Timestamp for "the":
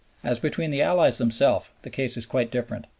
0.71-0.81, 1.83-1.91